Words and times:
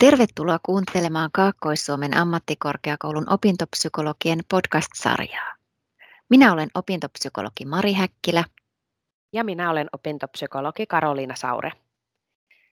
Tervetuloa 0.00 0.58
kuuntelemaan 0.62 1.30
Kaakkois-Suomen 1.32 2.16
ammattikorkeakoulun 2.16 3.32
opintopsykologien 3.32 4.40
podcast-sarjaa. 4.48 5.54
Minä 6.28 6.52
olen 6.52 6.68
opintopsykologi 6.74 7.64
Mari 7.64 7.92
Häkkilä. 7.92 8.44
Ja 9.32 9.44
minä 9.44 9.70
olen 9.70 9.88
opintopsykologi 9.92 10.86
Karoliina 10.86 11.36
Saure. 11.36 11.72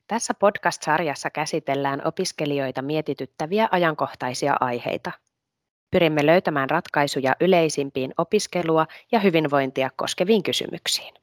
Tässä 0.06 0.34
podcast-sarjassa 0.34 1.30
käsitellään 1.30 2.02
opiskelijoita 2.04 2.82
mietityttäviä 2.82 3.68
ajankohtaisia 3.70 4.56
aiheita. 4.60 5.12
Pyrimme 5.90 6.26
löytämään 6.26 6.70
ratkaisuja 6.70 7.36
yleisimpiin 7.40 8.14
opiskelua 8.18 8.86
ja 9.12 9.20
hyvinvointia 9.20 9.90
koskeviin 9.96 10.42
kysymyksiin. 10.42 11.14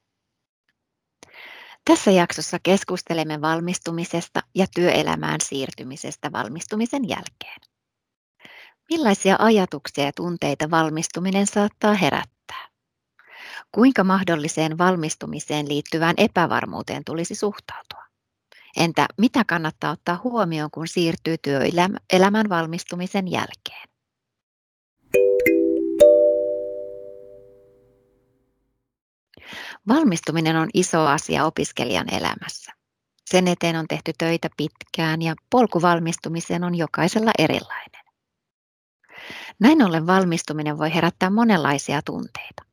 Tässä 1.85 2.11
jaksossa 2.11 2.57
keskustelemme 2.63 3.41
valmistumisesta 3.41 4.41
ja 4.55 4.65
työelämään 4.75 5.41
siirtymisestä 5.41 6.31
valmistumisen 6.31 7.09
jälkeen. 7.09 7.61
Millaisia 8.89 9.35
ajatuksia 9.39 10.05
ja 10.05 10.11
tunteita 10.15 10.71
valmistuminen 10.71 11.47
saattaa 11.47 11.93
herättää? 11.93 12.69
Kuinka 13.71 14.03
mahdolliseen 14.03 14.77
valmistumiseen 14.77 15.67
liittyvään 15.67 16.15
epävarmuuteen 16.17 17.03
tulisi 17.05 17.35
suhtautua? 17.35 18.05
Entä 18.77 19.07
mitä 19.17 19.43
kannattaa 19.47 19.91
ottaa 19.91 20.21
huomioon, 20.23 20.71
kun 20.71 20.87
siirtyy 20.87 21.35
työelämän 21.37 22.49
valmistumisen 22.49 23.31
jälkeen? 23.31 23.94
Valmistuminen 29.87 30.55
on 30.55 30.69
iso 30.73 31.01
asia 31.07 31.45
opiskelijan 31.45 32.13
elämässä. 32.13 32.71
Sen 33.25 33.47
eteen 33.47 33.75
on 33.75 33.87
tehty 33.87 34.11
töitä 34.17 34.49
pitkään 34.57 35.21
ja 35.21 35.35
polku 35.49 35.81
valmistumiseen 35.81 36.63
on 36.63 36.75
jokaisella 36.75 37.31
erilainen. 37.39 38.05
Näin 39.59 39.83
ollen 39.83 40.07
valmistuminen 40.07 40.77
voi 40.77 40.93
herättää 40.93 41.29
monenlaisia 41.29 42.01
tunteita. 42.01 42.63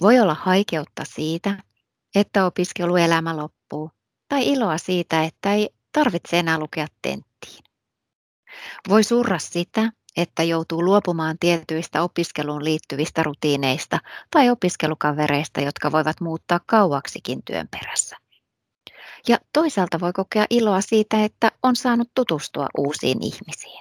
Voi 0.00 0.20
olla 0.20 0.34
haikeutta 0.34 1.04
siitä, 1.04 1.62
että 2.14 2.46
opiskeluelämä 2.46 3.36
loppuu, 3.36 3.90
tai 4.28 4.48
iloa 4.48 4.78
siitä, 4.78 5.24
että 5.24 5.52
ei 5.52 5.70
tarvitse 5.92 6.38
enää 6.38 6.58
lukea 6.58 6.86
tenttiin. 7.02 7.64
Voi 8.88 9.04
surra 9.04 9.38
sitä, 9.38 9.92
että 10.16 10.42
joutuu 10.42 10.84
luopumaan 10.84 11.36
tietyistä 11.40 12.02
opiskeluun 12.02 12.64
liittyvistä 12.64 13.22
rutiineista 13.22 13.98
tai 14.30 14.50
opiskelukavereista, 14.50 15.60
jotka 15.60 15.92
voivat 15.92 16.20
muuttaa 16.20 16.60
kauaksikin 16.66 17.42
työn 17.44 17.68
perässä. 17.68 18.16
Ja 19.28 19.38
toisaalta 19.52 20.00
voi 20.00 20.12
kokea 20.12 20.46
iloa 20.50 20.80
siitä, 20.80 21.24
että 21.24 21.52
on 21.62 21.76
saanut 21.76 22.10
tutustua 22.14 22.66
uusiin 22.78 23.22
ihmisiin. 23.22 23.80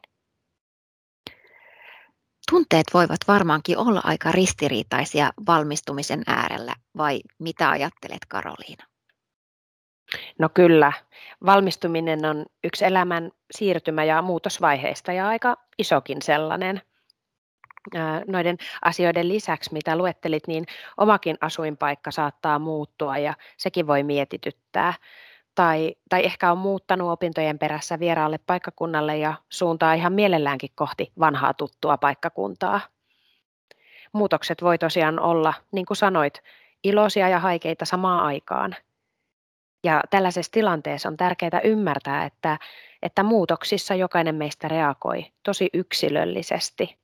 Tunteet 2.52 2.86
voivat 2.94 3.20
varmaankin 3.28 3.78
olla 3.78 4.02
aika 4.04 4.32
ristiriitaisia 4.32 5.32
valmistumisen 5.48 6.24
äärellä, 6.28 6.76
vai 6.98 7.22
mitä 7.40 7.70
ajattelet 7.70 8.26
Karoliina? 8.28 8.95
No 10.40 10.50
kyllä, 10.54 10.94
valmistuminen 11.46 12.26
on 12.26 12.46
yksi 12.64 12.86
elämän 12.86 13.32
siirtymä- 13.52 14.04
ja 14.04 14.22
muutosvaiheista 14.22 15.14
ja 15.14 15.28
aika 15.28 15.58
isokin 15.78 16.22
sellainen. 16.22 16.82
Noiden 18.28 18.58
asioiden 18.82 19.28
lisäksi, 19.28 19.74
mitä 19.74 19.96
luettelit, 19.96 20.48
niin 20.48 20.66
omakin 20.98 21.38
asuinpaikka 21.42 22.12
saattaa 22.12 22.60
muuttua 22.60 23.18
ja 23.18 23.34
sekin 23.58 23.88
voi 23.88 24.04
mietityttää. 24.04 24.94
Tai, 25.56 25.96
tai 26.10 26.26
ehkä 26.26 26.52
on 26.52 26.58
muuttanut 26.58 27.12
opintojen 27.12 27.60
perässä 27.60 28.00
vieraalle 28.00 28.38
paikkakunnalle 28.38 29.18
ja 29.18 29.34
suuntaa 29.50 29.94
ihan 29.94 30.14
mielelläänkin 30.14 30.70
kohti 30.76 31.12
vanhaa 31.20 31.54
tuttua 31.54 31.98
paikkakuntaa. 31.98 32.80
Muutokset 34.14 34.62
voi 34.62 34.78
tosiaan 34.78 35.20
olla, 35.20 35.54
niin 35.72 35.86
kuin 35.86 35.98
sanoit, 35.98 36.42
iloisia 36.84 37.30
ja 37.30 37.40
haikeita 37.40 37.86
samaan 37.86 38.24
aikaan– 38.26 38.76
ja 39.86 40.02
tällaisessa 40.10 40.52
tilanteessa 40.52 41.10
on 41.10 41.18
tärkeää 41.18 41.62
ymmärtää, 41.64 42.26
että, 42.26 42.60
että 43.02 43.24
muutoksissa 43.24 43.96
jokainen 43.96 44.36
meistä 44.36 44.68
reagoi 44.68 45.26
tosi 45.44 45.70
yksilöllisesti. 45.74 46.98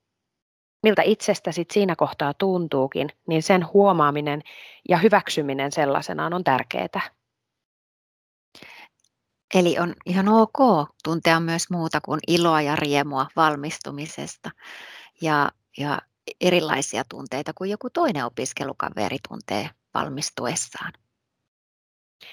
Miltä 0.83 1.01
itsestä 1.01 1.51
sit 1.51 1.71
siinä 1.71 1.95
kohtaa 1.95 2.33
tuntuukin, 2.33 3.09
niin 3.27 3.43
sen 3.43 3.73
huomaaminen 3.73 4.41
ja 4.89 4.97
hyväksyminen 4.97 5.71
sellaisenaan 5.71 6.33
on 6.33 6.43
tärkeää. 6.43 7.01
Eli 9.53 9.79
on 9.79 9.93
ihan 10.05 10.27
ok 10.29 10.89
tuntea 11.03 11.39
myös 11.39 11.69
muuta 11.69 12.01
kuin 12.01 12.19
iloa 12.27 12.61
ja 12.61 12.75
riemua 12.75 13.27
valmistumisesta 13.35 14.49
ja, 15.21 15.51
ja 15.77 16.01
erilaisia 16.41 17.03
tunteita 17.09 17.51
kuin 17.53 17.69
joku 17.69 17.89
toinen 17.89 18.25
opiskelukaveri 18.25 19.17
tuntee 19.29 19.69
valmistuessaan. 19.93 20.93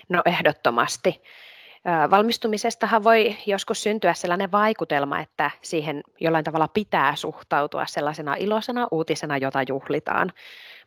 No 0.08 0.22
ehdottomasti. 0.26 1.22
Valmistumisestahan 2.10 3.04
voi 3.04 3.36
joskus 3.46 3.82
syntyä 3.82 4.14
sellainen 4.14 4.52
vaikutelma, 4.52 5.20
että 5.20 5.50
siihen 5.62 6.02
jollain 6.20 6.44
tavalla 6.44 6.68
pitää 6.68 7.16
suhtautua 7.16 7.86
sellaisena 7.86 8.34
iloisena 8.34 8.88
uutisena, 8.90 9.36
jota 9.36 9.62
juhlitaan. 9.68 10.32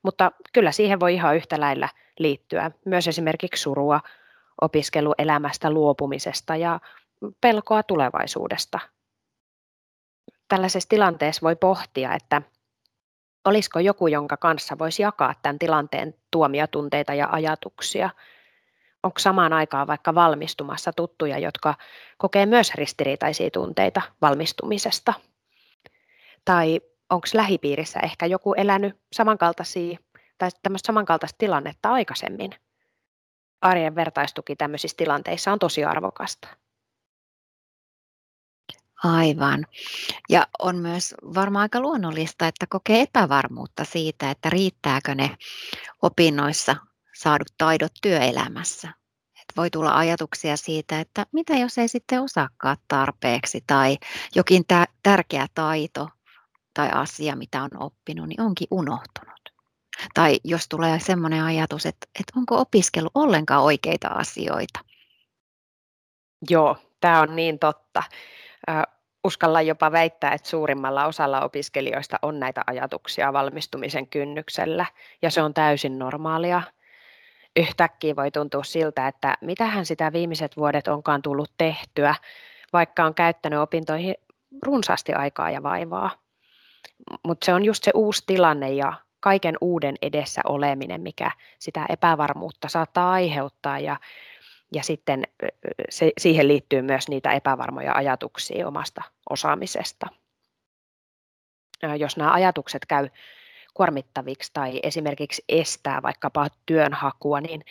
Mutta 0.03 0.31
kyllä 0.53 0.72
siihen 0.72 1.00
voi 1.00 1.13
ihan 1.13 1.35
yhtä 1.35 1.59
lailla 1.59 1.89
liittyä 2.19 2.72
myös 2.85 3.07
esimerkiksi 3.07 3.62
surua 3.62 4.00
opiskeluelämästä 4.62 5.72
luopumisesta 5.72 6.56
ja 6.56 6.79
pelkoa 7.41 7.83
tulevaisuudesta. 7.83 8.79
Tällaisessa 10.47 10.89
tilanteessa 10.89 11.41
voi 11.41 11.56
pohtia, 11.56 12.13
että 12.13 12.41
olisiko 13.45 13.79
joku, 13.79 14.07
jonka 14.07 14.38
kanssa 14.38 14.78
voisi 14.79 15.01
jakaa 15.01 15.33
tämän 15.41 15.59
tilanteen 15.59 16.13
tuomia 16.31 16.68
tunteita 16.68 17.13
ja 17.13 17.29
ajatuksia– 17.31 18.09
onko 19.03 19.19
samaan 19.19 19.53
aikaan 19.53 19.88
vaikka 19.88 20.16
valmistumassa 20.16 20.94
tuttuja, 20.94 21.39
jotka 21.39 21.75
kokee 22.17 22.45
myös 22.45 22.73
ristiriitaisia 22.75 23.51
tunteita 23.51 24.01
valmistumisesta? 24.22 25.13
Tai 26.45 26.81
onko 27.09 27.28
lähipiirissä 27.34 28.00
ehkä 28.00 28.25
joku 28.25 28.53
elänyt 28.53 29.00
samankaltaisia 29.13 29.97
tai 30.38 30.50
tämmöistä 30.63 30.88
samankaltaista 30.88 31.38
tilannetta 31.38 31.91
aikaisemmin? 31.91 32.51
Arjen 33.62 33.95
vertaistuki 33.95 34.56
tämmöisissä 34.56 34.97
tilanteissa 34.97 35.51
on 35.51 35.59
tosi 35.59 35.83
arvokasta. 35.83 36.47
Aivan. 39.03 39.66
Ja 40.29 40.47
on 40.59 40.75
myös 40.75 41.16
varmaan 41.22 41.62
aika 41.62 41.79
luonnollista, 41.79 42.47
että 42.47 42.66
kokee 42.69 43.01
epävarmuutta 43.01 43.85
siitä, 43.85 44.31
että 44.31 44.50
riittääkö 44.50 45.16
ne 45.16 45.38
opinnoissa 46.01 46.75
saadut 47.13 47.53
taidot 47.57 47.91
työelämässä. 48.01 48.88
Et 49.41 49.57
voi 49.57 49.69
tulla 49.69 49.91
ajatuksia 49.97 50.57
siitä, 50.57 50.99
että 50.99 51.25
mitä 51.31 51.53
jos 51.53 51.77
ei 51.77 51.88
sitten 51.88 52.22
osaakaan 52.22 52.77
tarpeeksi 52.88 53.63
tai 53.67 53.97
jokin 54.35 54.63
tä- 54.67 54.88
tärkeä 55.03 55.47
taito 55.53 56.09
tai 56.73 56.89
asia, 56.94 57.35
mitä 57.35 57.63
on 57.63 57.69
oppinut, 57.79 58.27
niin 58.27 58.41
onkin 58.41 58.67
unohtunut. 58.71 59.41
Tai 60.13 60.39
jos 60.44 60.67
tulee 60.69 61.00
sellainen 61.00 61.44
ajatus, 61.44 61.85
että, 61.85 62.07
että 62.19 62.33
onko 62.35 62.59
opiskelu 62.59 63.09
ollenkaan 63.16 63.63
oikeita 63.63 64.07
asioita. 64.07 64.79
Joo, 66.50 66.77
tämä 67.00 67.21
on 67.21 67.35
niin 67.35 67.59
totta. 67.59 68.03
Uskalla 69.23 69.61
jopa 69.61 69.91
väittää, 69.91 70.33
että 70.33 70.50
suurimmalla 70.50 71.05
osalla 71.05 71.41
opiskelijoista 71.41 72.19
on 72.21 72.39
näitä 72.39 72.63
ajatuksia 72.67 73.33
valmistumisen 73.33 74.07
kynnyksellä, 74.07 74.85
ja 75.21 75.31
se 75.31 75.41
on 75.41 75.53
täysin 75.53 76.00
normaalia 76.00 76.61
yhtäkkiä 77.56 78.15
voi 78.15 78.31
tuntua 78.31 78.63
siltä, 78.63 79.07
että 79.07 79.38
mitähän 79.42 79.86
sitä 79.86 80.13
viimeiset 80.13 80.57
vuodet 80.57 80.88
onkaan 80.88 81.21
tullut 81.21 81.51
tehtyä, 81.57 82.15
vaikka 82.74 83.03
on 83.03 83.13
käyttänyt 83.13 83.59
opintoihin 83.59 84.15
runsaasti 84.62 85.13
aikaa 85.13 85.51
ja 85.51 85.63
vaivaa. 85.63 86.12
Mutta 87.27 87.45
se 87.45 87.53
on 87.53 87.65
just 87.65 87.83
se 87.83 87.92
uusi 87.95 88.24
tilanne 88.27 88.71
ja 88.71 88.94
kaiken 89.19 89.57
uuden 89.62 89.95
edessä 90.01 90.42
oleminen, 90.45 91.01
mikä 91.01 91.31
sitä 91.59 91.86
epävarmuutta 91.89 92.69
saattaa 92.69 93.12
aiheuttaa 93.12 93.80
ja, 93.80 94.00
ja 94.74 94.83
sitten 94.83 95.24
se, 95.89 96.12
siihen 96.18 96.48
liittyy 96.48 96.81
myös 96.81 97.07
niitä 97.09 97.31
epävarmoja 97.31 97.94
ajatuksia 97.94 98.68
omasta 98.68 99.01
osaamisesta. 99.30 100.07
Jos 101.98 102.18
nämä 102.18 102.31
ajatukset 102.33 102.86
käy 102.86 103.09
kuormittaviksi 103.73 104.51
tai 104.53 104.79
esimerkiksi 104.83 105.44
estää 105.50 106.01
vaikkapa 106.01 106.47
työnhakua, 106.65 107.41
niin 107.41 107.62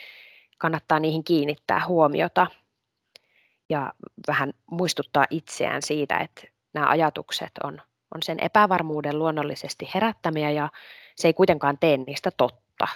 kannattaa 0.59 1.01
niihin 1.01 1.25
kiinnittää 1.25 1.87
huomiota 1.87 2.47
ja 3.69 3.93
vähän 4.29 4.53
muistuttaa 4.71 5.25
itseään 5.31 5.83
siitä, 5.83 6.19
että 6.19 6.43
nämä 6.75 6.89
ajatukset 6.89 7.53
on, 7.65 7.83
on 8.15 8.23
sen 8.23 8.41
epävarmuuden 8.41 9.19
luonnollisesti 9.19 9.91
herättämiä 9.95 10.51
ja 10.51 10.69
se 11.17 11.29
ei 11.29 11.35
kuitenkaan 11.35 11.79
tee 11.79 11.97
niistä 11.97 12.31
totta. 12.31 12.89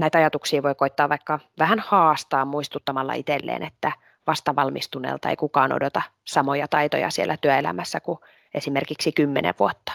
Näitä 0.00 0.18
ajatuksia 0.18 0.62
voi 0.62 0.74
koittaa 0.74 1.08
vaikka 1.08 1.40
vähän 1.58 1.78
haastaa 1.80 2.44
muistuttamalla 2.44 3.14
itselleen, 3.14 3.62
että 3.62 3.92
vastavalmistuneelta 4.26 5.30
ei 5.30 5.36
kukaan 5.36 5.72
odota 5.72 6.02
samoja 6.24 6.68
taitoja 6.68 7.10
siellä 7.10 7.36
työelämässä 7.36 8.00
kuin 8.00 8.18
esimerkiksi 8.54 9.12
kymmenen 9.12 9.54
vuotta 9.58 9.92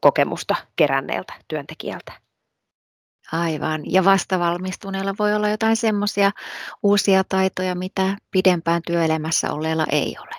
kokemusta 0.00 0.54
keränneeltä 0.76 1.32
työntekijältä. 1.48 2.12
Aivan. 3.32 3.92
Ja 3.92 4.04
vastavalmistuneella 4.04 5.14
voi 5.18 5.34
olla 5.34 5.48
jotain 5.48 5.76
semmoisia 5.76 6.30
uusia 6.82 7.24
taitoja, 7.28 7.74
mitä 7.74 8.16
pidempään 8.30 8.82
työelämässä 8.86 9.52
olleella 9.52 9.86
ei 9.92 10.16
ole. 10.20 10.34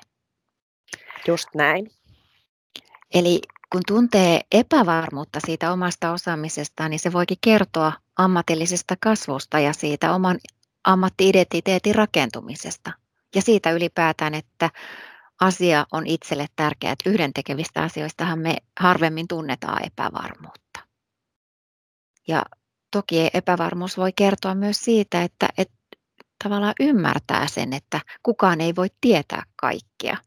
Just 1.27 1.47
näin. 1.55 1.91
Eli 3.13 3.41
kun 3.71 3.81
tuntee 3.87 4.41
epävarmuutta 4.51 5.39
siitä 5.45 5.71
omasta 5.71 6.11
osaamisestaan, 6.11 6.91
niin 6.91 6.99
se 6.99 7.13
voikin 7.13 7.37
kertoa 7.41 7.93
ammatillisesta 8.15 8.95
kasvusta 8.99 9.59
ja 9.59 9.73
siitä 9.73 10.13
oman 10.13 10.39
ammattiidentiteetin 10.83 11.95
rakentumisesta. 11.95 12.91
Ja 13.35 13.41
siitä 13.41 13.71
ylipäätään, 13.71 14.33
että 14.33 14.69
asia 15.39 15.85
on 15.91 16.07
itselle 16.07 16.45
tärkeä, 16.55 16.91
että 16.91 17.09
yhdentekevistä 17.09 17.83
asioistahan 17.83 18.39
me 18.39 18.55
harvemmin 18.79 19.27
tunnetaan 19.27 19.85
epävarmuutta. 19.85 20.79
Ja 22.27 22.43
toki 22.91 23.29
epävarmuus 23.33 23.97
voi 23.97 24.13
kertoa 24.13 24.55
myös 24.55 24.79
siitä, 24.79 25.23
että, 25.23 25.47
että 25.57 25.75
tavallaan 26.43 26.73
ymmärtää 26.79 27.47
sen, 27.47 27.73
että 27.73 28.01
kukaan 28.23 28.61
ei 28.61 28.75
voi 28.75 28.87
tietää 29.01 29.43
kaikkea. 29.55 30.17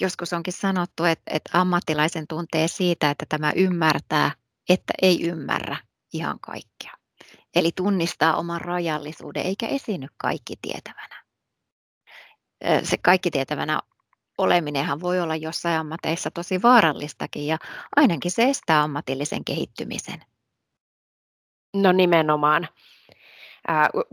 Joskus 0.00 0.32
onkin 0.32 0.52
sanottu, 0.52 1.04
että, 1.04 1.30
että 1.34 1.50
ammattilaisen 1.60 2.26
tuntee 2.26 2.68
siitä, 2.68 3.10
että 3.10 3.26
tämä 3.28 3.52
ymmärtää, 3.56 4.30
että 4.68 4.92
ei 5.02 5.22
ymmärrä 5.22 5.76
ihan 6.12 6.40
kaikkea. 6.40 6.92
Eli 7.54 7.70
tunnistaa 7.76 8.36
oman 8.36 8.60
rajallisuuden 8.60 9.42
eikä 9.42 9.66
esiinny 9.66 10.06
kaikki 10.16 10.54
tietävänä. 10.62 11.24
Se 12.82 12.96
kaikki 12.98 13.30
tietävänä 13.30 13.80
oleminenhan 14.38 15.00
voi 15.00 15.20
olla 15.20 15.36
jossain 15.36 15.78
ammateissa 15.78 16.30
tosi 16.30 16.62
vaarallistakin 16.62 17.46
ja 17.46 17.58
ainakin 17.96 18.30
se 18.30 18.42
estää 18.42 18.82
ammatillisen 18.82 19.44
kehittymisen. 19.44 20.20
No 21.76 21.92
nimenomaan. 21.92 22.68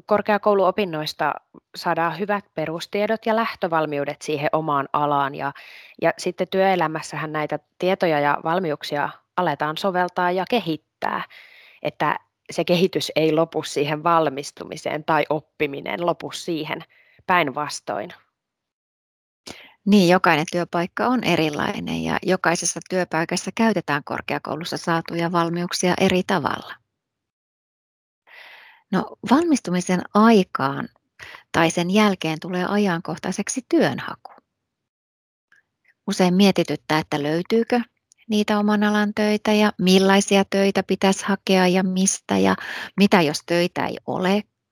Korkeakouluopinnoista 0.05 1.33
saadaan 1.75 2.19
hyvät 2.19 2.45
perustiedot 2.53 3.25
ja 3.25 3.35
lähtövalmiudet 3.35 4.21
siihen 4.21 4.49
omaan 4.51 4.89
alaan 4.93 5.35
ja, 5.35 5.53
ja 6.01 6.13
sitten 6.17 6.47
työelämässähän 6.47 7.31
näitä 7.31 7.59
tietoja 7.79 8.19
ja 8.19 8.37
valmiuksia 8.43 9.09
aletaan 9.37 9.77
soveltaa 9.77 10.31
ja 10.31 10.45
kehittää, 10.49 11.23
että 11.81 12.19
se 12.51 12.63
kehitys 12.63 13.11
ei 13.15 13.31
lopu 13.31 13.63
siihen 13.63 14.03
valmistumiseen 14.03 15.03
tai 15.03 15.25
oppiminen 15.29 16.05
lopu 16.05 16.31
siihen 16.31 16.83
päinvastoin. 17.27 18.13
Niin, 19.85 20.09
jokainen 20.09 20.45
työpaikka 20.51 21.07
on 21.07 21.23
erilainen 21.23 22.03
ja 22.03 22.17
jokaisessa 22.23 22.79
työpaikassa 22.89 23.51
käytetään 23.55 24.03
korkeakoulussa 24.03 24.77
saatuja 24.77 25.31
valmiuksia 25.31 25.93
eri 26.01 26.23
tavalla. 26.27 26.75
No, 28.91 29.15
valmistumisen 29.31 30.01
aikaan 30.13 30.89
tai 31.51 31.71
sen 31.71 31.91
jälkeen 31.91 32.39
tulee 32.41 32.65
ajankohtaiseksi 32.65 33.61
työnhaku. 33.69 34.31
Usein 36.07 36.33
mietityttää, 36.33 36.99
että 36.99 37.23
löytyykö 37.23 37.81
niitä 38.29 38.59
oman 38.59 38.83
alan 38.83 39.13
töitä 39.13 39.53
ja 39.53 39.71
millaisia 39.81 40.45
töitä 40.49 40.83
pitäisi 40.83 41.25
hakea 41.25 41.67
ja 41.67 41.83
mistä 41.83 42.37
ja 42.37 42.55
mitä 42.97 43.21
jos 43.21 43.39
töitä 43.45 43.85
ei 43.85 43.97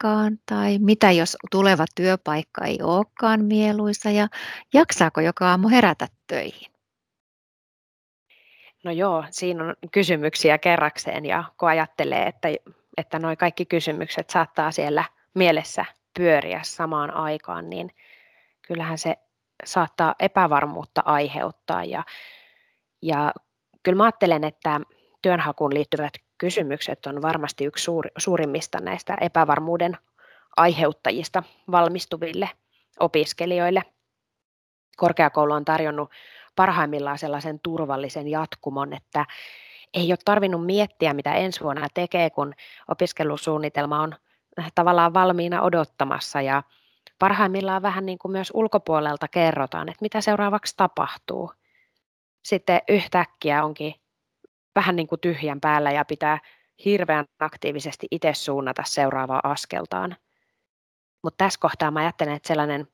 olekaan 0.04 0.40
tai 0.46 0.78
mitä 0.80 1.12
jos 1.12 1.38
tuleva 1.52 1.86
työpaikka 1.96 2.66
ei 2.66 2.80
olekaan 2.82 3.46
mieluisa 3.46 4.12
ja 4.12 4.28
jaksaako 4.74 5.22
joka 5.22 5.50
aamu 5.50 5.70
herätä 5.70 6.08
töihin. 6.28 6.72
No 8.84 8.92
joo, 8.92 9.26
siinä 9.32 9.64
on 9.64 9.76
kysymyksiä 9.92 10.58
kerrakseen 10.58 11.26
ja 11.26 11.44
kun 11.60 11.70
ajattelee, 11.70 12.28
että, 12.28 12.48
että 12.98 13.20
nuo 13.20 13.36
kaikki 13.36 13.66
kysymykset 13.66 14.30
saattaa 14.30 14.72
siellä 14.72 15.04
mielessä 15.34 15.86
pyöriä 16.18 16.60
samaan 16.64 17.14
aikaan, 17.14 17.70
niin 17.70 17.90
kyllähän 18.68 18.98
se 18.98 19.16
saattaa 19.66 20.16
epävarmuutta 20.20 21.02
aiheuttaa 21.06 21.84
ja 21.84 22.04
ja 23.02 23.34
kyllä 23.84 23.96
mä 23.96 24.04
ajattelen, 24.04 24.44
että 24.44 24.82
työnhakuun 25.22 25.74
liittyvät 25.74 26.14
kysymykset 26.44 27.06
on 27.06 27.22
varmasti 27.22 27.66
yksi 27.66 27.84
suur, 27.84 28.08
suurimmista 28.18 28.78
näistä 28.82 29.18
epävarmuuden 29.22 29.98
aiheuttajista 30.58 31.44
valmistuville 31.72 32.50
opiskelijoille. 33.00 33.84
Korkeakoulu 34.98 35.54
on 35.54 35.66
tarjonnut 35.66 36.12
parhaimmillaan 36.56 37.18
sellaisen 37.18 37.60
turvallisen 37.60 38.28
jatkumon, 38.28 38.94
että 38.94 39.26
ei 39.94 40.12
ole 40.12 40.18
tarvinnut 40.26 40.66
miettiä, 40.66 41.14
mitä 41.14 41.34
ensi 41.34 41.62
vuonna 41.62 41.88
tekee, 41.94 42.30
kun 42.30 42.54
opiskelusuunnitelma 42.88 44.02
on 44.02 44.16
tavallaan 44.76 45.14
valmiina 45.14 45.62
odottamassa 45.62 46.42
ja 46.42 46.64
parhaimmillaan 47.20 47.82
vähän 47.82 48.06
niin 48.06 48.18
kuin 48.18 48.32
myös 48.32 48.52
ulkopuolelta 48.54 49.28
kerrotaan, 49.28 49.90
että 49.90 50.02
mitä 50.02 50.22
seuraavaksi 50.22 50.74
tapahtuu 50.78 51.52
sitten 52.46 52.82
yhtäkkiä 52.90 53.64
onkin 53.64 54.03
vähän 54.76 54.96
niin 54.96 55.08
kuin 55.08 55.22
tyhjän 55.22 55.62
päällä 55.62 55.92
ja 55.92 56.06
pitää 56.06 56.40
hirveän 56.86 57.26
aktiivisesti 57.40 58.08
itse 58.12 58.34
suunnata 58.34 58.84
seuraavaa 58.86 59.42
askeltaan. 59.44 60.16
Mutta 61.24 61.38
tässä 61.38 61.60
kohtaa 61.60 61.92
mä 61.92 62.00
ajattelen, 62.00 62.36
että 62.36 62.48
sellainen 62.48 62.88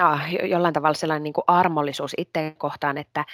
ah, 0.00 0.34
jollain 0.44 0.74
tavalla 0.74 0.94
sellainen 0.94 1.22
niin 1.22 1.32
kuin 1.32 1.44
armollisuus 1.46 2.14
itse 2.18 2.54
kohtaan, 2.58 2.98
että 2.98 3.24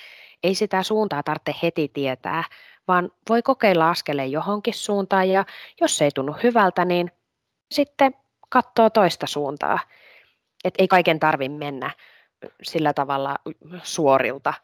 ei 0.43 0.55
sitä 0.55 0.83
suuntaa 0.83 1.23
tarvitse 1.23 1.55
heti 1.63 1.91
tietää, 1.95 2.45
vaan 2.89 3.11
voi 3.29 3.43
kokeilla 3.43 3.91
askeleen 3.91 4.33
johonkin 4.33 4.75
suuntaan 4.75 5.29
ja 5.29 5.45
jos 5.81 6.03
ei 6.03 6.11
tunnu 6.15 6.37
hyvältä, 6.43 6.85
niin 6.85 7.11
sitten 7.71 8.15
katsoo 8.49 8.91
toista 8.91 9.27
suuntaa. 9.27 9.79
että 10.65 10.83
ei 10.83 10.89
kaiken 10.89 11.21
tarvitse 11.21 11.59
mennä 11.59 11.91
sillä 12.63 12.93
tavalla 12.93 13.37
suorilta 13.83 14.55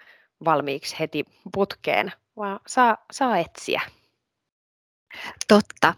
valmiiksi 0.44 0.96
heti 0.98 1.24
putkeen, 1.54 2.12
vaan 2.38 2.60
saa, 2.66 2.96
saa 3.12 3.38
etsiä. 3.38 3.80
Totta. 5.48 5.94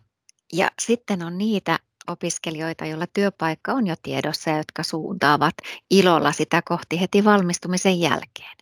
Ja 0.53 0.71
sitten 0.81 1.23
on 1.23 1.39
niitä 1.39 1.79
opiskelijoita, 2.09 2.87
joilla 2.87 3.07
työpaikka 3.07 3.73
on 3.73 3.87
jo 3.87 3.95
tiedossa 4.03 4.51
ja 4.51 4.57
jotka 4.57 4.83
suuntaavat 4.83 5.55
ilolla 5.91 6.33
sitä 6.33 6.63
kohti 6.63 7.01
heti 7.01 7.25
valmistumisen 7.25 8.01
jälkeen. 8.01 8.57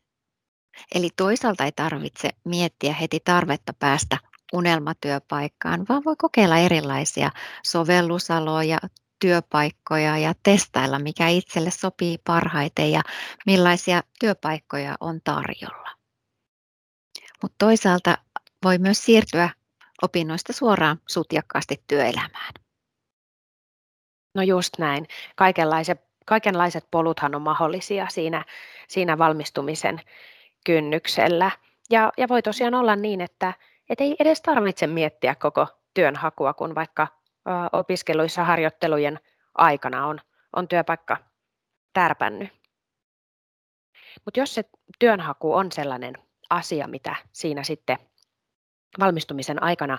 Eli 0.94 1.08
toisaalta 1.16 1.64
ei 1.64 1.72
tarvitse 1.72 2.30
miettiä 2.44 2.92
heti 2.92 3.20
tarvetta 3.24 3.72
päästä 3.72 4.18
unelmatyöpaikkaan, 4.52 5.86
vaan 5.88 6.02
voi 6.04 6.16
kokeilla 6.16 6.58
erilaisia 6.58 7.30
sovellusaloja, 7.66 8.78
työpaikkoja 9.20 10.18
ja 10.18 10.34
testailla, 10.42 10.98
mikä 10.98 11.28
itselle 11.28 11.70
sopii 11.70 12.18
parhaiten 12.18 12.92
ja 12.92 13.02
millaisia 13.46 14.02
työpaikkoja 14.20 14.96
on 15.00 15.20
tarjolla. 15.24 15.97
Mutta 17.42 17.54
toisaalta 17.58 18.18
voi 18.64 18.78
myös 18.78 19.04
siirtyä 19.04 19.50
opinnoista 20.02 20.52
suoraan 20.52 21.00
sutjakkaasti 21.08 21.82
työelämään. 21.86 22.54
No 24.34 24.42
just 24.42 24.78
näin. 24.78 25.06
Kaikenlaiset, 25.36 26.00
kaikenlaiset 26.26 26.84
poluthan 26.90 27.34
on 27.34 27.42
mahdollisia 27.42 28.06
siinä, 28.10 28.44
siinä 28.88 29.18
valmistumisen 29.18 30.00
kynnyksellä. 30.66 31.50
Ja, 31.90 32.12
ja 32.16 32.28
voi 32.28 32.42
tosiaan 32.42 32.74
olla 32.74 32.96
niin, 32.96 33.20
että 33.20 33.54
et 33.90 34.00
ei 34.00 34.16
edes 34.18 34.42
tarvitse 34.42 34.86
miettiä 34.86 35.34
koko 35.34 35.66
työnhakua, 35.94 36.54
kun 36.54 36.74
vaikka 36.74 37.06
opiskeluissa 37.72 38.44
harjoittelujen 38.44 39.20
aikana 39.54 40.06
on, 40.06 40.20
on 40.56 40.68
työpaikka 40.68 41.16
tärpännyt. 41.92 42.48
Mutta 44.24 44.40
jos 44.40 44.54
se 44.54 44.64
työnhaku 44.98 45.54
on 45.54 45.72
sellainen 45.72 46.14
asia, 46.50 46.88
mitä 46.88 47.16
siinä 47.32 47.62
sitten 47.62 47.98
valmistumisen 49.00 49.62
aikana 49.62 49.98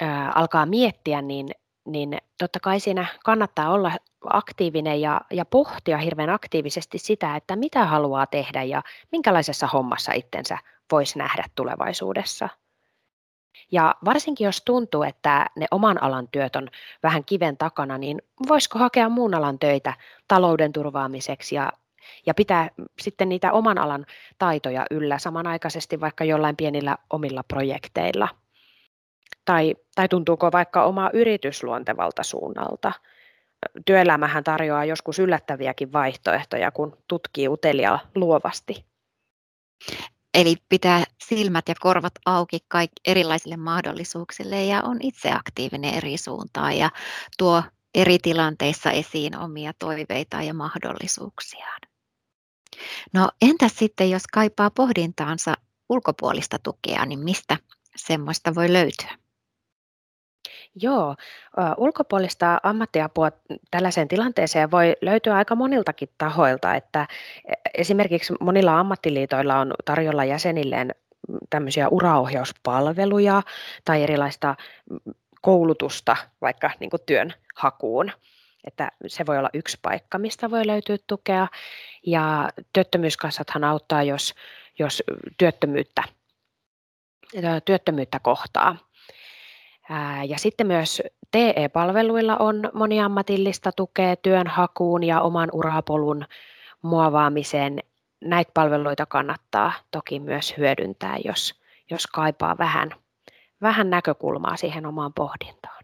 ää, 0.00 0.32
alkaa 0.34 0.66
miettiä, 0.66 1.22
niin, 1.22 1.48
niin 1.86 2.18
totta 2.38 2.60
kai 2.60 2.80
siinä 2.80 3.06
kannattaa 3.24 3.70
olla 3.70 3.92
aktiivinen 4.24 5.00
ja, 5.00 5.20
ja 5.30 5.44
pohtia 5.44 5.98
hirveän 5.98 6.30
aktiivisesti 6.30 6.98
sitä, 6.98 7.36
että 7.36 7.56
mitä 7.56 7.84
haluaa 7.84 8.26
tehdä 8.26 8.62
ja 8.62 8.82
minkälaisessa 9.12 9.66
hommassa 9.66 10.12
itsensä 10.12 10.58
voisi 10.92 11.18
nähdä 11.18 11.44
tulevaisuudessa. 11.54 12.48
Ja 13.72 13.94
varsinkin 14.04 14.44
jos 14.44 14.62
tuntuu, 14.64 15.02
että 15.02 15.46
ne 15.56 15.66
oman 15.70 16.02
alan 16.02 16.28
työt 16.28 16.56
on 16.56 16.68
vähän 17.02 17.24
kiven 17.24 17.56
takana, 17.56 17.98
niin 17.98 18.22
voisiko 18.48 18.78
hakea 18.78 19.08
muun 19.08 19.34
alan 19.34 19.58
töitä 19.58 19.94
talouden 20.28 20.72
turvaamiseksi 20.72 21.54
ja, 21.54 21.72
ja 22.26 22.34
pitää 22.34 22.70
sitten 23.00 23.28
niitä 23.28 23.52
oman 23.52 23.78
alan 23.78 24.06
taitoja 24.38 24.86
yllä 24.90 25.18
samanaikaisesti 25.18 26.00
vaikka 26.00 26.24
jollain 26.24 26.56
pienillä 26.56 26.96
omilla 27.10 27.42
projekteilla. 27.42 28.28
Tai, 29.44 29.74
tai 29.94 30.08
tuntuuko 30.08 30.52
vaikka 30.52 30.84
oma 30.84 31.10
yritys 31.12 31.62
luontevalta 31.62 32.22
suunnalta. 32.22 32.92
työelämähän 33.86 34.44
tarjoaa 34.44 34.84
joskus 34.84 35.18
yllättäviäkin 35.18 35.92
vaihtoehtoja, 35.92 36.70
kun 36.70 36.96
tutkii 37.08 37.48
utelia 37.48 37.98
luovasti. 38.14 38.84
Eli 40.34 40.56
pitää 40.68 41.04
silmät 41.24 41.68
ja 41.68 41.74
korvat 41.80 42.12
auki 42.26 42.58
kaikki 42.68 43.00
erilaisille 43.06 43.56
mahdollisuuksille 43.56 44.64
ja 44.64 44.82
on 44.82 44.96
itse 45.02 45.32
aktiivinen 45.32 45.94
eri 45.94 46.16
suuntaan 46.16 46.78
ja 46.78 46.90
tuo 47.38 47.62
eri 47.94 48.18
tilanteissa 48.18 48.90
esiin 48.90 49.38
omia 49.38 49.72
toiveitaan 49.78 50.46
ja 50.46 50.54
mahdollisuuksiaan. 50.54 51.80
No 53.12 53.30
entä 53.42 53.68
sitten, 53.68 54.10
jos 54.10 54.26
kaipaa 54.32 54.70
pohdintaansa 54.70 55.54
ulkopuolista 55.88 56.58
tukea, 56.62 57.06
niin 57.06 57.18
mistä 57.18 57.56
semmoista 57.96 58.54
voi 58.54 58.72
löytyä? 58.72 59.10
Joo, 60.82 61.16
ulkopuolista 61.76 62.58
ammattiapua 62.62 63.30
tällaiseen 63.70 64.08
tilanteeseen 64.08 64.70
voi 64.70 64.96
löytyä 65.02 65.36
aika 65.36 65.54
moniltakin 65.54 66.08
tahoilta, 66.18 66.74
että 66.74 67.06
e, 67.48 67.52
esimerkiksi 67.74 68.34
monilla 68.40 68.78
ammattiliitoilla 68.78 69.58
on 69.58 69.74
tarjolla 69.84 70.24
jäsenilleen 70.24 70.94
tämmöisiä 71.50 71.88
uraohjauspalveluja 71.88 73.42
tai 73.84 74.02
erilaista 74.02 74.54
koulutusta 75.42 76.16
vaikka 76.40 76.70
niin 76.80 76.90
työn 77.06 77.32
hakuun. 77.56 78.12
Että 78.64 78.92
se 79.06 79.26
voi 79.26 79.38
olla 79.38 79.50
yksi 79.54 79.78
paikka, 79.82 80.18
mistä 80.18 80.50
voi 80.50 80.66
löytyä 80.66 80.96
tukea. 81.06 81.48
Ja 82.06 82.48
työttömyyskassathan 82.72 83.64
auttaa, 83.64 84.02
jos, 84.02 84.34
jos 84.78 85.02
työttömyyttä, 85.38 86.02
työttömyyttä 87.64 88.20
kohtaa. 88.20 88.76
Ja 90.28 90.38
sitten 90.38 90.66
myös 90.66 91.02
TE-palveluilla 91.30 92.36
on 92.36 92.70
moniammatillista 92.74 93.72
tukea 93.72 94.16
työnhakuun 94.16 95.04
ja 95.04 95.20
oman 95.20 95.48
urapolun 95.52 96.24
muovaamiseen. 96.82 97.78
Näitä 98.20 98.50
palveluita 98.54 99.06
kannattaa 99.06 99.72
toki 99.90 100.20
myös 100.20 100.54
hyödyntää, 100.56 101.16
jos, 101.24 101.60
jos 101.90 102.06
kaipaa 102.06 102.58
vähän, 102.58 102.90
vähän 103.62 103.90
näkökulmaa 103.90 104.56
siihen 104.56 104.86
omaan 104.86 105.12
pohdintaan. 105.12 105.77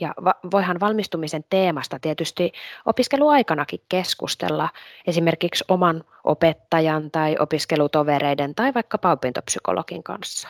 Ja 0.00 0.14
voihan 0.52 0.80
valmistumisen 0.80 1.44
teemasta 1.50 1.98
tietysti 1.98 2.52
opiskeluaikanakin 2.86 3.80
keskustella 3.88 4.68
esimerkiksi 5.06 5.64
oman 5.68 6.04
opettajan 6.24 7.10
tai 7.10 7.36
opiskelutovereiden 7.38 8.54
tai 8.54 8.74
vaikka 8.74 8.98
opintopsykologin 9.12 10.02
kanssa. 10.02 10.48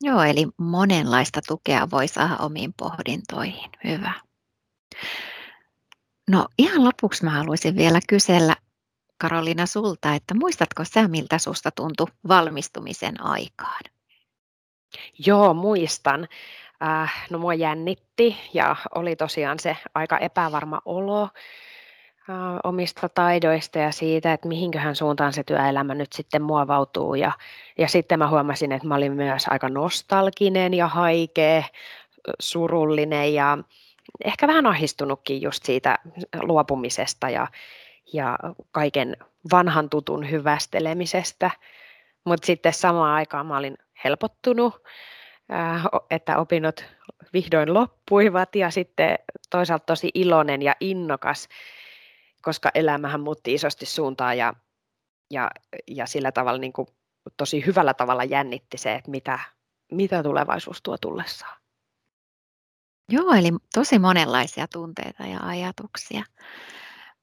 Joo, 0.00 0.22
eli 0.22 0.46
monenlaista 0.56 1.40
tukea 1.48 1.88
voi 1.90 2.08
saada 2.08 2.36
omiin 2.36 2.74
pohdintoihin. 2.76 3.70
Hyvä. 3.84 4.12
No 6.30 6.46
ihan 6.58 6.84
lopuksi 6.84 7.24
mä 7.24 7.30
haluaisin 7.30 7.76
vielä 7.76 8.00
kysellä 8.08 8.56
Karoliina 9.18 9.66
sulta, 9.66 10.14
että 10.14 10.34
muistatko 10.34 10.84
sä 10.84 11.08
miltä 11.08 11.38
susta 11.38 11.70
tuntui 11.70 12.06
valmistumisen 12.28 13.22
aikaan? 13.22 13.80
Joo, 15.26 15.54
muistan. 15.54 16.28
Äh, 16.82 17.26
no 17.30 17.38
mua 17.38 17.54
jännitti 17.54 18.36
ja 18.54 18.76
oli 18.94 19.16
tosiaan 19.16 19.58
se 19.58 19.76
aika 19.94 20.18
epävarma 20.18 20.80
olo 20.84 21.28
omista 22.64 23.08
taidoista 23.08 23.78
ja 23.78 23.92
siitä, 23.92 24.32
että 24.32 24.48
mihinköhän 24.48 24.96
suuntaan 24.96 25.32
se 25.32 25.44
työelämä 25.44 25.94
nyt 25.94 26.12
sitten 26.12 26.42
muovautuu. 26.42 27.14
Ja, 27.14 27.32
ja 27.78 27.88
sitten 27.88 28.18
mä 28.18 28.28
huomasin, 28.28 28.72
että 28.72 28.88
mä 28.88 28.94
olin 28.94 29.12
myös 29.12 29.46
aika 29.50 29.68
nostalginen 29.68 30.74
ja 30.74 30.88
haikea, 30.88 31.62
surullinen 32.40 33.34
ja 33.34 33.58
ehkä 34.24 34.46
vähän 34.46 34.66
ahistunutkin 34.66 35.42
just 35.42 35.64
siitä 35.64 35.98
luopumisesta 36.42 37.30
ja, 37.30 37.46
ja 38.12 38.38
kaiken 38.72 39.16
vanhan 39.52 39.90
tutun 39.90 40.30
hyvästelemisestä. 40.30 41.50
Mutta 42.24 42.46
sitten 42.46 42.72
samaan 42.72 43.14
aikaan 43.14 43.46
mä 43.46 43.56
olin 43.56 43.78
helpottunut, 44.04 44.82
että 46.10 46.38
opinnot 46.38 46.84
vihdoin 47.32 47.74
loppuivat 47.74 48.56
ja 48.56 48.70
sitten 48.70 49.18
toisaalta 49.50 49.84
tosi 49.84 50.10
iloinen 50.14 50.62
ja 50.62 50.76
innokas 50.80 51.48
koska 52.42 52.70
elämähän 52.74 53.20
muutti 53.20 53.54
isosti 53.54 53.86
suuntaa 53.86 54.34
ja, 54.34 54.54
ja, 55.30 55.50
ja 55.86 56.06
sillä 56.06 56.32
tavalla 56.32 56.60
niin 56.60 56.72
kuin 56.72 56.88
tosi 57.36 57.66
hyvällä 57.66 57.94
tavalla 57.94 58.24
jännitti 58.24 58.78
se, 58.78 58.94
että 58.94 59.10
mitä, 59.10 59.38
mitä 59.92 60.22
tulevaisuus 60.22 60.82
tuo 60.82 60.98
tullessaan. 60.98 61.58
Joo, 63.08 63.32
eli 63.32 63.48
tosi 63.74 63.98
monenlaisia 63.98 64.66
tunteita 64.68 65.22
ja 65.22 65.40
ajatuksia. 65.42 66.24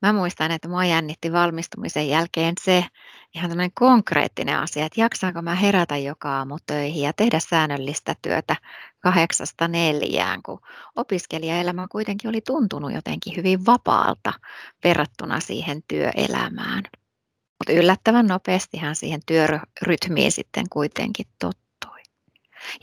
Mä 0.01 0.13
muistan, 0.13 0.51
että 0.51 0.67
mua 0.67 0.85
jännitti 0.85 1.31
valmistumisen 1.31 2.09
jälkeen 2.09 2.53
se 2.61 2.85
ihan 3.35 3.49
tämmöinen 3.49 3.71
konkreettinen 3.73 4.59
asia, 4.59 4.85
että 4.85 5.01
jaksaanko 5.01 5.41
mä 5.41 5.55
herätä 5.55 5.97
joka 5.97 6.37
aamu 6.37 6.57
töihin 6.65 7.01
ja 7.03 7.13
tehdä 7.13 7.39
säännöllistä 7.39 8.15
työtä 8.21 8.55
kahdeksasta 8.99 9.67
neljään, 9.67 10.43
kun 10.43 10.59
opiskelijaelämä 10.95 11.87
kuitenkin 11.91 12.29
oli 12.29 12.41
tuntunut 12.41 12.93
jotenkin 12.93 13.35
hyvin 13.37 13.65
vapaalta 13.65 14.33
verrattuna 14.83 15.39
siihen 15.39 15.83
työelämään. 15.87 16.83
Mutta 17.59 17.73
yllättävän 17.73 18.27
nopeastihan 18.27 18.95
siihen 18.95 19.19
työrytmiin 19.25 20.31
sitten 20.31 20.65
kuitenkin 20.69 21.25
tottui. 21.39 22.01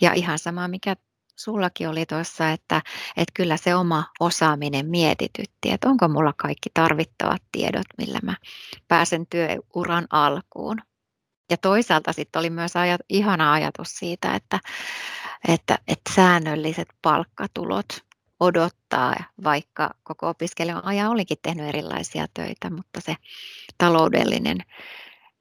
Ja 0.01 0.13
ihan 0.13 0.39
sama, 0.39 0.69
mikä 0.69 0.97
sullakin 1.43 1.89
oli 1.89 2.07
tuossa, 2.07 2.51
että, 2.51 2.83
että 3.17 3.33
kyllä 3.35 3.57
se 3.57 3.75
oma 3.75 4.05
osaaminen 4.21 4.87
mietitytti, 4.87 5.71
että 5.71 5.89
onko 5.89 6.09
mulla 6.09 6.33
kaikki 6.37 6.71
tarvittavat 6.75 7.43
tiedot, 7.53 7.87
millä 7.99 8.19
mä 8.23 8.35
pääsen 8.89 9.27
työuran 9.27 10.07
alkuun. 10.11 10.79
Ja 11.51 11.57
toisaalta 11.57 12.13
sitten 12.13 12.41
oli 12.41 12.51
myös 12.51 12.77
ajat, 12.77 13.01
ihana 13.09 13.53
ajatus 13.53 13.89
siitä, 13.89 14.35
että, 14.35 14.61
että, 15.49 15.79
että 15.89 16.13
säännölliset 16.15 16.89
palkkatulot 17.03 17.87
odottaa, 18.41 19.15
vaikka 19.45 19.91
koko 20.03 20.29
opiskelijan 20.29 20.85
ajan 20.85 21.11
olikin 21.11 21.39
tehnyt 21.43 21.67
erilaisia 21.67 22.27
töitä, 22.35 22.71
mutta 22.71 23.01
se 23.01 23.17
taloudellinen 23.79 24.59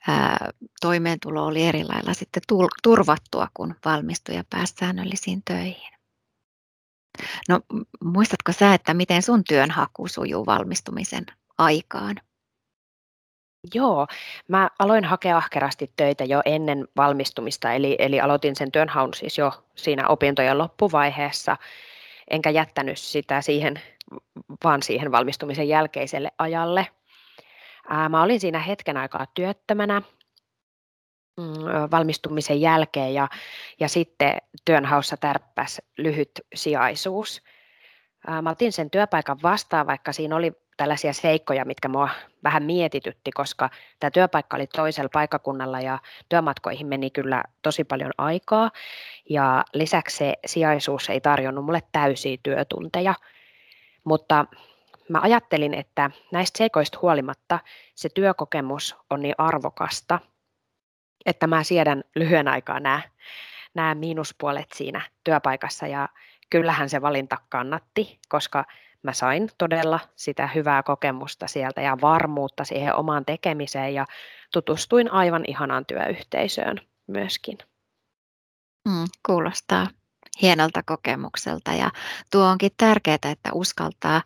ää, 0.07 0.49
toimeentulo 0.81 1.45
oli 1.45 1.63
eri 1.63 1.83
lailla 1.83 2.13
sitten 2.13 2.43
turvattua, 2.83 3.47
kun 3.53 3.75
valmistui 3.85 4.35
ja 4.35 4.43
pääsi 4.49 4.73
säännöllisiin 4.79 5.41
töihin. 5.45 5.91
No 7.49 7.59
muistatko 8.03 8.51
sä, 8.51 8.73
että 8.73 8.93
miten 8.93 9.21
sun 9.21 9.43
työnhaku 9.43 10.07
sujuu 10.07 10.45
valmistumisen 10.45 11.25
aikaan? 11.57 12.15
Joo, 13.73 14.07
mä 14.47 14.69
aloin 14.79 15.05
hakea 15.05 15.37
ahkerasti 15.37 15.93
töitä 15.95 16.23
jo 16.23 16.41
ennen 16.45 16.87
valmistumista, 16.97 17.73
eli, 17.73 17.95
eli 17.99 18.21
aloitin 18.21 18.55
sen 18.55 18.71
työnhaun 18.71 19.13
siis 19.13 19.37
jo 19.37 19.51
siinä 19.75 20.07
opintojen 20.07 20.57
loppuvaiheessa, 20.57 21.57
enkä 22.29 22.49
jättänyt 22.49 22.97
sitä 22.97 23.41
siihen, 23.41 23.81
vaan 24.63 24.83
siihen 24.83 25.11
valmistumisen 25.11 25.67
jälkeiselle 25.67 26.31
ajalle. 26.37 26.87
Ää, 27.89 28.09
mä 28.09 28.23
olin 28.23 28.39
siinä 28.39 28.59
hetken 28.59 28.97
aikaa 28.97 29.25
työttömänä 29.33 30.01
mm, 31.37 31.45
valmistumisen 31.91 32.61
jälkeen 32.61 33.13
ja, 33.13 33.27
ja 33.79 33.89
sitten 33.89 34.37
työnhaussa 34.65 35.17
tärppäs 35.17 35.81
lyhyt 35.97 36.31
sijaisuus. 36.55 37.41
Ää, 38.27 38.41
mä 38.41 38.49
otin 38.49 38.71
sen 38.71 38.89
työpaikan 38.89 39.39
vastaan, 39.43 39.87
vaikka 39.87 40.13
siinä 40.13 40.35
oli 40.35 40.51
tällaisia 40.77 41.13
seikkoja, 41.13 41.65
mitkä 41.65 41.87
mua 41.87 42.09
vähän 42.43 42.63
mietitytti, 42.63 43.31
koska 43.31 43.69
tämä 43.99 44.11
työpaikka 44.11 44.57
oli 44.57 44.67
toisella 44.67 45.09
paikkakunnalla 45.13 45.81
ja 45.81 45.99
työmatkoihin 46.29 46.87
meni 46.87 47.09
kyllä 47.09 47.43
tosi 47.61 47.83
paljon 47.83 48.11
aikaa. 48.17 48.71
Ja 49.29 49.63
lisäksi 49.73 50.17
se 50.17 50.33
sijaisuus 50.45 51.09
ei 51.09 51.21
tarjonnut 51.21 51.65
mulle 51.65 51.83
täysiä 51.91 52.37
työtunteja, 52.43 53.13
mutta 54.03 54.45
mä 55.11 55.19
ajattelin, 55.21 55.73
että 55.73 56.11
näistä 56.31 56.57
seikoista 56.57 56.99
huolimatta 57.01 57.59
se 57.95 58.09
työkokemus 58.09 58.95
on 59.09 59.21
niin 59.21 59.35
arvokasta, 59.37 60.19
että 61.25 61.47
mä 61.47 61.63
siedän 61.63 62.03
lyhyen 62.15 62.47
aikaa 62.47 62.79
nämä, 62.79 63.01
nämä 63.73 63.95
miinuspuolet 63.95 64.71
siinä 64.75 65.01
työpaikassa 65.23 65.87
ja 65.87 66.09
kyllähän 66.49 66.89
se 66.89 67.01
valinta 67.01 67.37
kannatti, 67.49 68.19
koska 68.29 68.65
mä 69.03 69.13
sain 69.13 69.49
todella 69.57 69.99
sitä 70.15 70.47
hyvää 70.47 70.83
kokemusta 70.83 71.47
sieltä 71.47 71.81
ja 71.81 71.97
varmuutta 72.01 72.63
siihen 72.63 72.95
omaan 72.95 73.25
tekemiseen 73.25 73.93
ja 73.93 74.05
tutustuin 74.53 75.11
aivan 75.11 75.43
ihanaan 75.47 75.85
työyhteisöön 75.85 76.81
myöskin. 77.07 77.57
Mm, 78.89 79.05
kuulostaa 79.27 79.87
hienolta 80.41 80.83
kokemukselta 80.83 81.73
ja 81.73 81.91
tuo 82.31 82.45
onkin 82.45 82.71
tärkeää, 82.77 83.15
että 83.15 83.49
uskaltaa 83.53 84.21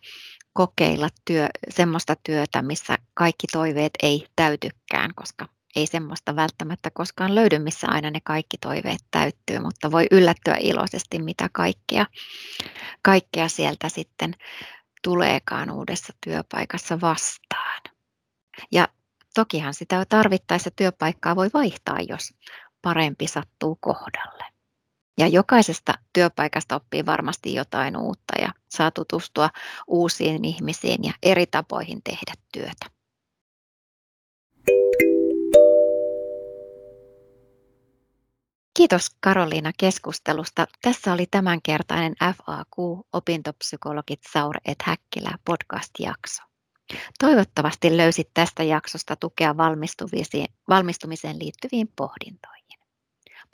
kokeilla 0.56 1.10
työ, 1.26 1.48
semmoista 1.70 2.16
työtä, 2.24 2.62
missä 2.62 2.98
kaikki 3.14 3.48
toiveet 3.52 3.94
ei 4.04 4.28
täytykään, 4.36 5.12
koska 5.16 5.48
ei 5.76 5.88
semmoista 5.88 6.36
välttämättä 6.36 6.90
koskaan 6.94 7.36
löydy, 7.36 7.60
missä 7.60 7.88
aina 7.90 8.12
ne 8.12 8.20
kaikki 8.24 8.58
toiveet 8.58 9.00
täyttyy, 9.12 9.60
mutta 9.60 9.92
voi 9.92 10.08
yllättyä 10.12 10.58
iloisesti, 10.60 11.20
mitä 11.20 11.50
kaikkea, 11.54 12.06
kaikkea 13.02 13.48
sieltä 13.48 13.90
sitten 13.90 14.36
tuleekaan 15.04 15.72
uudessa 15.72 16.14
työpaikassa 16.26 17.02
vastaan. 17.02 17.82
Ja 18.72 18.88
tokihan 19.34 19.74
sitä 19.74 20.06
tarvittaessa 20.10 20.72
työpaikkaa 20.72 21.36
voi 21.36 21.50
vaihtaa, 21.54 21.98
jos 22.10 22.34
parempi 22.82 23.28
sattuu 23.28 23.78
kohdalle. 23.82 24.55
Ja 25.18 25.28
jokaisesta 25.28 25.94
työpaikasta 26.14 26.76
oppii 26.76 27.06
varmasti 27.06 27.54
jotain 27.54 27.98
uutta 27.98 28.34
ja 28.42 28.52
saa 28.70 28.92
tutustua 28.92 29.50
uusiin 29.88 30.46
ihmisiin 30.46 31.04
ja 31.04 31.14
eri 31.24 31.46
tapoihin 31.46 32.02
tehdä 32.04 32.34
työtä. 32.52 32.86
Kiitos 38.78 39.10
Karoliina 39.20 39.72
keskustelusta. 39.78 40.68
Tässä 40.82 41.14
oli 41.14 41.26
tämänkertainen 41.32 42.16
FAQ 42.22 43.06
Opintopsykologit 43.14 44.20
Saur 44.34 44.56
et 44.66 44.82
Häkkilä 44.84 45.38
podcast-jakso. 45.46 46.44
Toivottavasti 47.20 47.98
löysit 47.98 48.30
tästä 48.34 48.64
jaksosta 48.64 49.16
tukea 49.16 49.58
valmistumiseen 50.70 51.40
liittyviin 51.40 51.88
pohdintoihin. 51.96 52.55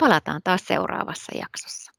Palataan 0.01 0.41
taas 0.43 0.62
seuraavassa 0.67 1.31
jaksossa. 1.38 1.91